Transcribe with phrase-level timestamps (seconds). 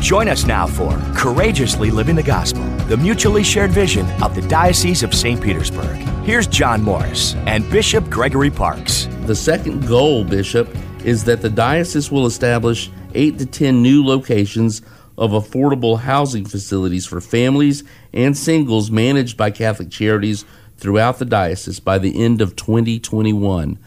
[0.00, 5.02] Join us now for Courageously Living the Gospel, the mutually shared vision of the Diocese
[5.02, 5.42] of St.
[5.42, 5.96] Petersburg.
[6.24, 9.08] Here's John Morris and Bishop Gregory Parkes.
[9.22, 10.68] The second goal, Bishop,
[11.04, 14.82] is that the diocese will establish 8 to 10 new locations
[15.18, 20.44] of affordable housing facilities for families and singles managed by Catholic Charities
[20.76, 23.78] throughout the diocese by the end of 2021.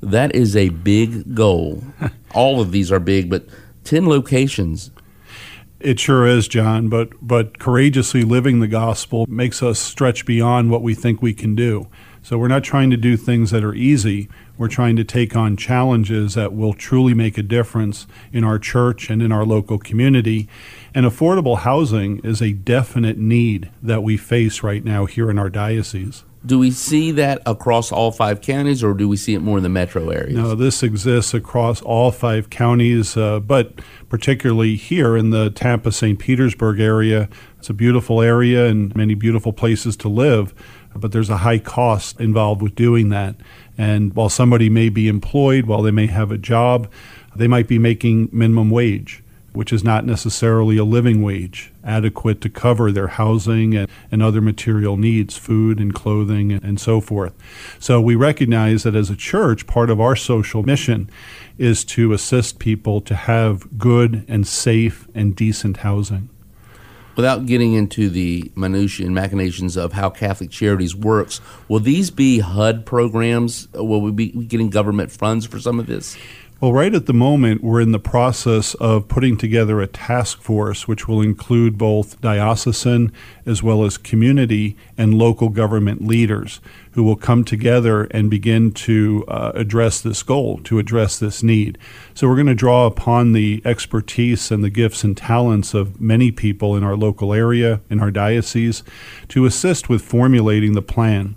[0.00, 1.82] That is a big goal.
[2.34, 3.46] All of these are big, but
[3.84, 4.90] 10 locations.
[5.80, 10.82] It sure is, John, but but courageously living the gospel makes us stretch beyond what
[10.82, 11.86] we think we can do.
[12.20, 14.28] So we're not trying to do things that are easy.
[14.58, 19.08] We're trying to take on challenges that will truly make a difference in our church
[19.08, 20.48] and in our local community.
[20.92, 25.48] And affordable housing is a definite need that we face right now here in our
[25.48, 26.24] diocese.
[26.48, 29.62] Do we see that across all five counties, or do we see it more in
[29.62, 30.34] the metro areas?
[30.34, 36.18] No, this exists across all five counties, uh, but particularly here in the Tampa St.
[36.18, 37.28] Petersburg area.
[37.58, 40.54] It's a beautiful area and many beautiful places to live,
[40.96, 43.36] but there's a high cost involved with doing that.
[43.76, 46.90] And while somebody may be employed, while they may have a job,
[47.36, 49.22] they might be making minimum wage
[49.58, 54.40] which is not necessarily a living wage, adequate to cover their housing and, and other
[54.40, 57.34] material needs, food and clothing and, and so forth.
[57.80, 61.10] So we recognize that as a church, part of our social mission
[61.58, 66.28] is to assist people to have good and safe and decent housing.
[67.16, 72.38] Without getting into the minutiae and machinations of how Catholic Charities works, will these be
[72.38, 73.66] HUD programs?
[73.74, 76.16] Will we be getting government funds for some of this?
[76.60, 80.88] Well, right at the moment, we're in the process of putting together a task force
[80.88, 83.12] which will include both diocesan
[83.46, 86.60] as well as community and local government leaders
[86.94, 91.78] who will come together and begin to uh, address this goal, to address this need.
[92.12, 96.32] So, we're going to draw upon the expertise and the gifts and talents of many
[96.32, 98.82] people in our local area, in our diocese,
[99.28, 101.36] to assist with formulating the plan.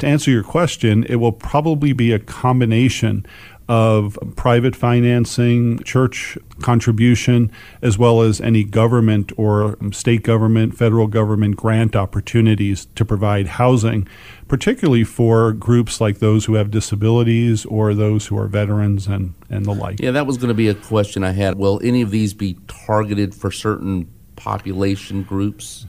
[0.00, 3.24] To answer your question, it will probably be a combination
[3.68, 7.52] of private financing, church contribution,
[7.82, 14.08] as well as any government or state government, federal government grant opportunities to provide housing,
[14.48, 19.66] particularly for groups like those who have disabilities or those who are veterans and, and
[19.66, 20.00] the like.
[20.00, 21.56] Yeah, that was going to be a question I had.
[21.56, 25.86] Will any of these be targeted for certain population groups?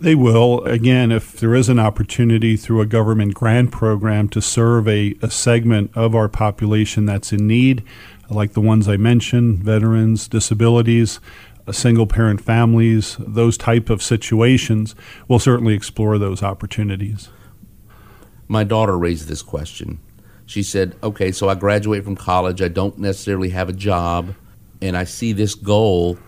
[0.00, 0.64] They will.
[0.64, 5.30] Again, if there is an opportunity through a government grant program to serve a, a
[5.30, 7.84] segment of our population that's in need,
[8.30, 11.20] like the ones I mentioned veterans, disabilities,
[11.66, 14.94] uh, single parent families, those type of situations,
[15.28, 17.28] we'll certainly explore those opportunities.
[18.48, 20.00] My daughter raised this question.
[20.46, 24.34] She said, Okay, so I graduate from college, I don't necessarily have a job,
[24.82, 26.18] and I see this goal,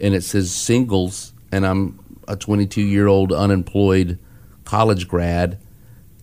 [0.00, 1.98] and it says singles, and I'm
[2.32, 4.18] a 22 year old unemployed
[4.64, 5.58] college grad.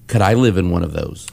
[0.08, 1.28] Could I live in one of those?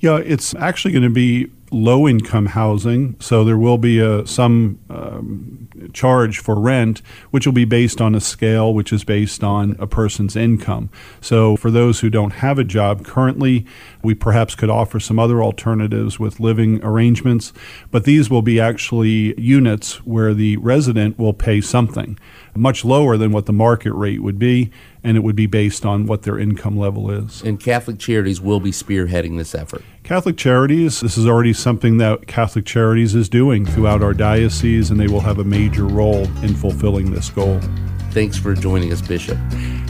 [0.00, 4.78] Yeah, it's actually going to be low income housing, so there will be a, some
[4.90, 9.76] um, charge for rent, which will be based on a scale which is based on
[9.78, 10.90] a person's income.
[11.20, 13.66] So, for those who don't have a job currently,
[14.02, 17.52] we perhaps could offer some other alternatives with living arrangements,
[17.90, 22.18] but these will be actually units where the resident will pay something
[22.58, 24.70] much lower than what the market rate would be,
[25.02, 27.42] and it would be based on what their income level is.
[27.42, 29.82] And Catholic Charities will be spearheading this effort.
[30.08, 34.98] Catholic Charities, this is already something that Catholic Charities is doing throughout our diocese, and
[34.98, 37.60] they will have a major role in fulfilling this goal.
[38.12, 39.36] Thanks for joining us, Bishop.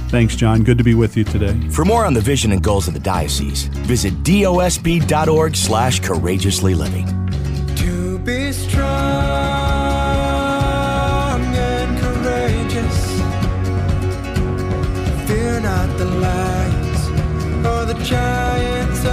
[0.08, 0.64] Thanks, John.
[0.64, 1.56] Good to be with you today.
[1.70, 7.06] For more on the vision and goals of the diocese, visit dosp.org slash courageously living.
[7.76, 8.88] To be strong.
[11.54, 13.20] And courageous,
[15.28, 17.08] fear not the lions
[17.64, 19.04] or the giants